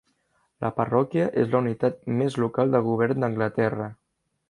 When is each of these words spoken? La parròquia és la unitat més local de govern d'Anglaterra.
La 0.63 0.71
parròquia 0.77 1.27
és 1.43 1.53
la 1.53 1.61
unitat 1.65 2.01
més 2.23 2.41
local 2.47 2.77
de 2.79 2.85
govern 2.91 3.27
d'Anglaterra. 3.27 3.97